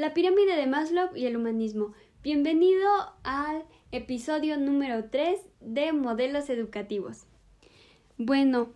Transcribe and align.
la 0.00 0.14
pirámide 0.14 0.56
de 0.56 0.66
Maslow 0.66 1.14
y 1.14 1.26
el 1.26 1.36
humanismo. 1.36 1.92
Bienvenido 2.22 2.88
al 3.22 3.66
episodio 3.92 4.56
número 4.56 5.10
3 5.10 5.38
de 5.60 5.92
modelos 5.92 6.48
educativos. 6.48 7.26
Bueno, 8.16 8.70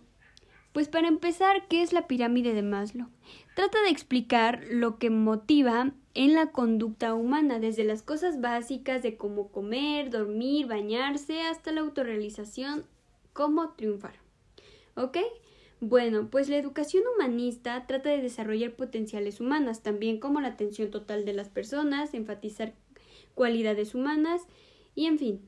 pues 0.71 0.87
para 0.87 1.07
empezar, 1.07 1.67
¿qué 1.67 1.81
es 1.81 1.93
la 1.93 2.05
pirámide 2.05 2.53
de 2.53 2.61
Maslow? 2.61 3.07
Trata 3.55 3.81
de 3.81 3.89
explicar 3.89 4.65
lo 4.69 4.99
que 4.99 5.09
motiva 5.09 5.93
en 6.13 6.35
la 6.35 6.51
conducta 6.51 7.15
humana, 7.15 7.57
desde 7.57 7.85
las 7.85 8.03
cosas 8.03 8.39
básicas 8.39 9.01
de 9.01 9.17
cómo 9.17 9.51
comer, 9.51 10.11
dormir, 10.11 10.67
bañarse, 10.67 11.41
hasta 11.41 11.71
la 11.71 11.81
autorrealización, 11.81 12.85
cómo 13.33 13.71
triunfar. 13.71 14.13
¿Ok? 14.95 15.17
Bueno, 15.87 16.29
pues 16.31 16.49
la 16.49 16.57
educación 16.57 17.03
humanista 17.13 17.85
trata 17.85 18.09
de 18.09 18.19
desarrollar 18.19 18.71
potenciales 18.71 19.39
humanas, 19.39 19.83
también 19.83 20.19
como 20.19 20.41
la 20.41 20.47
atención 20.47 20.89
total 20.89 21.25
de 21.25 21.33
las 21.33 21.49
personas, 21.49 22.15
enfatizar 22.15 22.73
cualidades 23.35 23.93
humanas 23.93 24.41
y 24.95 25.05
en 25.05 25.19
fin, 25.19 25.41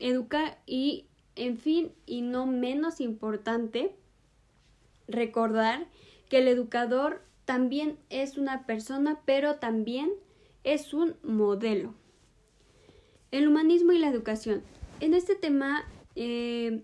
educar 0.00 0.58
y 0.66 1.06
en 1.36 1.58
fin, 1.58 1.92
y 2.06 2.22
no 2.22 2.44
menos 2.44 3.00
importante, 3.00 3.94
recordar 5.06 5.86
que 6.28 6.38
el 6.38 6.48
educador 6.48 7.22
también 7.44 7.96
es 8.10 8.36
una 8.36 8.66
persona, 8.66 9.20
pero 9.24 9.60
también 9.60 10.10
es 10.64 10.92
un 10.92 11.14
modelo. 11.22 11.94
El 13.30 13.46
humanismo 13.46 13.92
y 13.92 13.98
la 13.98 14.08
educación. 14.08 14.64
En 14.98 15.14
este 15.14 15.36
tema 15.36 15.84
eh, 16.16 16.82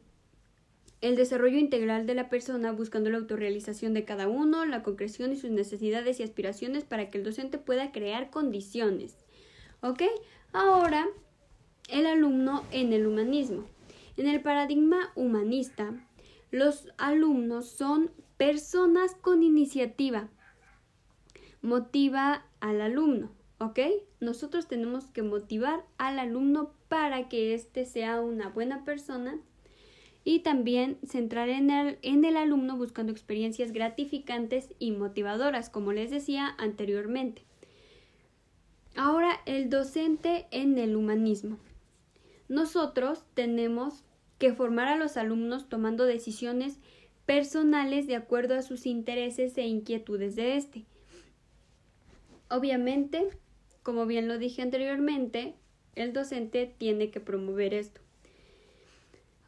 el 1.00 1.16
desarrollo 1.16 1.58
integral 1.58 2.06
de 2.06 2.14
la 2.14 2.28
persona 2.28 2.72
buscando 2.72 3.10
la 3.10 3.18
autorrealización 3.18 3.94
de 3.94 4.04
cada 4.04 4.28
uno, 4.28 4.66
la 4.66 4.82
concreción 4.82 5.32
y 5.32 5.36
sus 5.36 5.50
necesidades 5.50 6.20
y 6.20 6.22
aspiraciones 6.22 6.84
para 6.84 7.10
que 7.10 7.18
el 7.18 7.24
docente 7.24 7.58
pueda 7.58 7.90
crear 7.90 8.30
condiciones. 8.30 9.16
¿Ok? 9.80 10.02
Ahora, 10.52 11.08
el 11.88 12.06
alumno 12.06 12.64
en 12.70 12.92
el 12.92 13.06
humanismo. 13.06 13.64
En 14.16 14.26
el 14.26 14.42
paradigma 14.42 15.10
humanista, 15.14 15.94
los 16.50 16.88
alumnos 16.98 17.68
son 17.68 18.10
personas 18.36 19.14
con 19.14 19.42
iniciativa. 19.42 20.28
Motiva 21.62 22.44
al 22.60 22.80
alumno, 22.80 23.30
¿ok? 23.58 23.78
Nosotros 24.20 24.66
tenemos 24.66 25.06
que 25.06 25.22
motivar 25.22 25.84
al 25.98 26.18
alumno 26.18 26.72
para 26.88 27.28
que 27.28 27.54
éste 27.54 27.86
sea 27.86 28.20
una 28.20 28.48
buena 28.48 28.84
persona 28.84 29.38
y 30.24 30.40
también 30.40 30.98
centrar 31.06 31.48
en 31.48 31.70
el, 31.70 31.98
en 32.02 32.24
el 32.24 32.36
alumno 32.36 32.76
buscando 32.76 33.12
experiencias 33.12 33.72
gratificantes 33.72 34.74
y 34.78 34.92
motivadoras, 34.92 35.70
como 35.70 35.92
les 35.92 36.10
decía 36.10 36.54
anteriormente. 36.58 37.42
Ahora, 38.96 39.40
el 39.46 39.70
docente 39.70 40.46
en 40.50 40.76
el 40.78 40.96
humanismo. 40.96 41.58
Nosotros 42.48 43.24
tenemos 43.34 44.02
que 44.38 44.52
formar 44.52 44.88
a 44.88 44.96
los 44.96 45.16
alumnos 45.16 45.68
tomando 45.68 46.04
decisiones 46.04 46.78
personales 47.24 48.06
de 48.06 48.16
acuerdo 48.16 48.56
a 48.56 48.62
sus 48.62 48.86
intereses 48.86 49.56
e 49.56 49.66
inquietudes 49.66 50.34
de 50.34 50.56
éste. 50.56 50.84
Obviamente, 52.48 53.28
como 53.82 54.06
bien 54.06 54.26
lo 54.26 54.38
dije 54.38 54.62
anteriormente, 54.62 55.54
el 55.94 56.12
docente 56.12 56.74
tiene 56.76 57.10
que 57.10 57.20
promover 57.20 57.74
esto. 57.74 58.00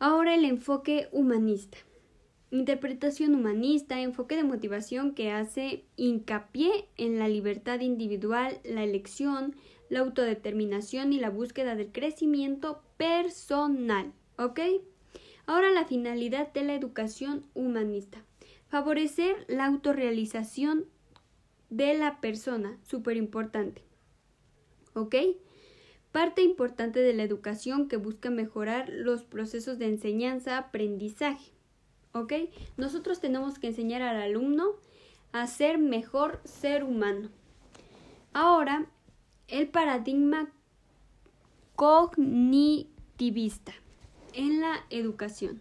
Ahora 0.03 0.35
el 0.35 0.45
enfoque 0.45 1.09
humanista. 1.13 1.79
Interpretación 2.51 3.37
humanista, 3.37 4.01
enfoque 4.01 4.35
de 4.35 4.43
motivación 4.43 5.15
que 5.15 5.31
hace 5.31 5.85
hincapié 5.95 6.89
en 6.97 7.21
la 7.21 7.29
libertad 7.29 7.79
individual, 7.79 8.59
la 8.65 8.83
elección, 8.83 9.55
la 9.91 10.01
autodeterminación 10.01 11.13
y 11.13 11.21
la 11.21 11.31
búsqueda 11.31 11.77
del 11.77 11.93
crecimiento 11.93 12.83
personal. 12.97 14.13
¿Ok? 14.39 14.59
Ahora 15.47 15.71
la 15.71 15.85
finalidad 15.85 16.53
de 16.53 16.65
la 16.65 16.75
educación 16.75 17.47
humanista. 17.55 18.25
Favorecer 18.67 19.45
la 19.47 19.67
autorrealización 19.67 20.87
de 21.71 21.95
la 21.95 22.21
persona. 22.21 22.77
Súper 22.83 23.17
importante. 23.17 23.85
¿Ok? 24.95 25.15
Parte 26.13 26.43
importante 26.43 27.01
de 27.01 27.15
la 27.15 27.23
educación 27.23 27.89
que 27.89 27.97
busca 27.97 28.31
mejorar 28.31 28.89
los 28.91 29.25
procesos 29.25 29.79
de 29.79 29.87
enseñanza-aprendizaje. 29.87 31.51
¿Ok? 32.13 32.35
Nosotros 32.77 33.21
tenemos 33.21 33.59
que 33.59 33.69
enseñar 33.69 34.03
al 34.03 34.21
alumno 34.21 34.73
a 35.33 35.47
ser 35.47 35.79
mejor 35.79 36.41
ser 36.45 36.85
humano. 36.85 37.31
Ahora, 38.35 38.87
el 39.49 39.69
paradigma 39.69 40.53
cognitivista 41.75 43.73
en 44.35 44.61
la 44.61 44.85
educación. 44.91 45.61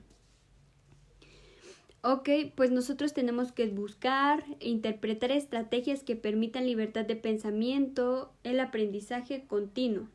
Ok, 2.03 2.29
pues 2.55 2.71
nosotros 2.71 3.13
tenemos 3.13 3.51
que 3.51 3.67
buscar 3.67 4.43
e 4.59 4.69
interpretar 4.69 5.31
estrategias 5.31 6.03
que 6.03 6.15
permitan 6.15 6.65
libertad 6.65 7.05
de 7.05 7.15
pensamiento, 7.15 8.33
el 8.43 8.59
aprendizaje 8.59 9.45
continuo. 9.45 10.07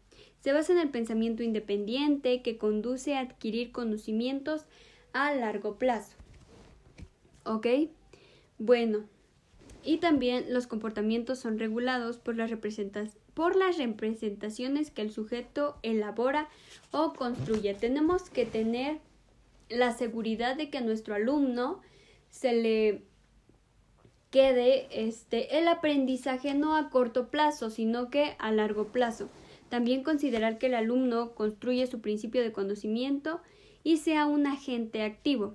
Se 0.46 0.52
basa 0.52 0.72
en 0.72 0.78
el 0.78 0.90
pensamiento 0.90 1.42
independiente 1.42 2.40
que 2.40 2.56
conduce 2.56 3.16
a 3.16 3.18
adquirir 3.18 3.72
conocimientos 3.72 4.66
a 5.12 5.34
largo 5.34 5.74
plazo. 5.74 6.14
¿Ok? 7.44 7.66
Bueno, 8.56 9.06
y 9.82 9.96
también 9.96 10.54
los 10.54 10.68
comportamientos 10.68 11.40
son 11.40 11.58
regulados 11.58 12.18
por 12.18 12.36
las, 12.36 12.52
por 13.34 13.56
las 13.56 13.76
representaciones 13.76 14.92
que 14.92 15.02
el 15.02 15.10
sujeto 15.10 15.78
elabora 15.82 16.48
o 16.92 17.12
construye. 17.14 17.74
Tenemos 17.74 18.30
que 18.30 18.46
tener 18.46 19.00
la 19.68 19.96
seguridad 19.96 20.54
de 20.54 20.70
que 20.70 20.78
a 20.78 20.82
nuestro 20.82 21.16
alumno 21.16 21.80
se 22.30 22.52
le 22.52 23.02
quede 24.30 24.86
este 24.92 25.58
el 25.58 25.66
aprendizaje 25.66 26.54
no 26.54 26.76
a 26.76 26.88
corto 26.88 27.30
plazo, 27.30 27.68
sino 27.68 28.10
que 28.10 28.36
a 28.38 28.52
largo 28.52 28.92
plazo. 28.92 29.28
También 29.68 30.04
considerar 30.04 30.58
que 30.58 30.66
el 30.66 30.74
alumno 30.74 31.34
construye 31.34 31.86
su 31.86 32.00
principio 32.00 32.42
de 32.42 32.52
conocimiento 32.52 33.40
y 33.82 33.98
sea 33.98 34.26
un 34.26 34.46
agente 34.46 35.02
activo. 35.02 35.54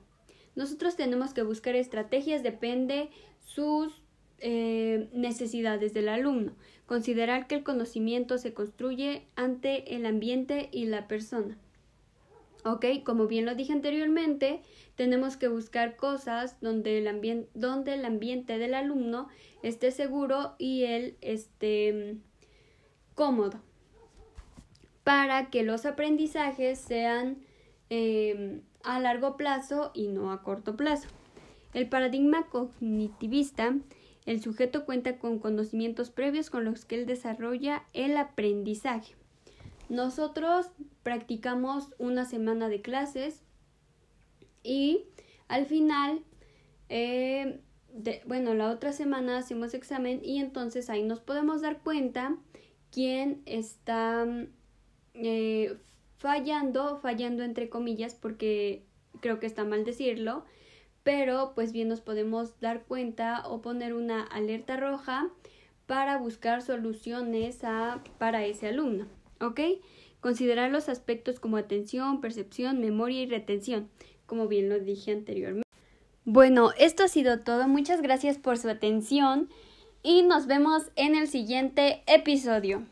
Nosotros 0.55 0.95
tenemos 0.95 1.33
que 1.33 1.43
buscar 1.43 1.75
estrategias, 1.75 2.43
depende 2.43 3.09
sus 3.39 4.03
eh, 4.39 5.09
necesidades 5.13 5.93
del 5.93 6.09
alumno. 6.09 6.53
Considerar 6.85 7.47
que 7.47 7.55
el 7.55 7.63
conocimiento 7.63 8.37
se 8.37 8.53
construye 8.53 9.27
ante 9.35 9.95
el 9.95 10.05
ambiente 10.05 10.67
y 10.73 10.85
la 10.85 11.07
persona. 11.07 11.57
¿Ok? 12.65 12.85
Como 13.03 13.27
bien 13.27 13.45
lo 13.45 13.55
dije 13.55 13.71
anteriormente, 13.73 14.61
tenemos 14.95 15.37
que 15.37 15.47
buscar 15.47 15.95
cosas 15.95 16.59
donde 16.59 16.97
el, 16.99 17.47
donde 17.53 17.93
el 17.93 18.05
ambiente 18.05 18.57
del 18.57 18.73
alumno 18.73 19.29
esté 19.63 19.89
seguro 19.91 20.55
y 20.59 20.83
él 20.83 21.17
esté 21.21 22.17
cómodo 23.15 23.61
para 25.03 25.49
que 25.49 25.63
los 25.63 25.85
aprendizajes 25.85 26.79
sean 26.79 27.37
em, 27.89 28.61
a 28.83 28.99
largo 28.99 29.37
plazo 29.37 29.91
y 29.93 30.07
no 30.07 30.31
a 30.31 30.43
corto 30.43 30.75
plazo. 30.75 31.07
El 31.73 31.87
paradigma 31.87 32.47
cognitivista, 32.47 33.75
el 34.25 34.41
sujeto 34.41 34.85
cuenta 34.85 35.17
con 35.17 35.39
conocimientos 35.39 36.11
previos 36.11 36.49
con 36.49 36.65
los 36.65 36.85
que 36.85 36.95
él 36.95 37.05
desarrolla 37.05 37.83
el 37.93 38.17
aprendizaje. 38.17 39.15
Nosotros 39.89 40.67
practicamos 41.03 41.89
una 41.97 42.25
semana 42.25 42.69
de 42.69 42.81
clases 42.81 43.41
y 44.63 45.05
al 45.47 45.65
final, 45.65 46.23
em, 46.89 47.59
bueno, 48.25 48.53
la 48.53 48.69
otra 48.69 48.93
semana 48.93 49.37
hacemos 49.37 49.73
examen 49.73 50.21
y 50.23 50.39
entonces 50.39 50.89
ahí 50.89 51.03
nos 51.03 51.19
podemos 51.19 51.61
dar 51.61 51.81
cuenta 51.81 52.37
quién 52.91 53.41
está 53.45 54.25
eh, 55.13 55.77
fallando, 56.17 56.97
fallando 56.97 57.43
entre 57.43 57.69
comillas, 57.69 58.15
porque 58.15 58.83
creo 59.19 59.39
que 59.39 59.47
está 59.47 59.63
mal 59.63 59.83
decirlo, 59.83 60.45
pero 61.03 61.53
pues 61.55 61.71
bien 61.71 61.87
nos 61.87 62.01
podemos 62.01 62.59
dar 62.59 62.83
cuenta 62.83 63.47
o 63.47 63.61
poner 63.61 63.93
una 63.93 64.23
alerta 64.23 64.77
roja 64.77 65.29
para 65.87 66.17
buscar 66.17 66.61
soluciones 66.61 67.63
a, 67.63 68.03
para 68.17 68.45
ese 68.45 68.67
alumno, 68.67 69.07
¿ok? 69.39 69.59
Considerar 70.19 70.71
los 70.71 70.89
aspectos 70.89 71.39
como 71.39 71.57
atención, 71.57 72.21
percepción, 72.21 72.79
memoria 72.79 73.21
y 73.21 73.25
retención, 73.25 73.89
como 74.25 74.47
bien 74.47 74.69
lo 74.69 74.79
dije 74.79 75.11
anteriormente. 75.11 75.67
Bueno, 76.23 76.69
esto 76.77 77.03
ha 77.03 77.07
sido 77.07 77.39
todo. 77.39 77.67
Muchas 77.67 78.01
gracias 78.01 78.37
por 78.37 78.59
su 78.59 78.69
atención 78.69 79.49
y 80.03 80.21
nos 80.21 80.45
vemos 80.45 80.91
en 80.95 81.15
el 81.15 81.27
siguiente 81.27 82.03
episodio. 82.05 82.85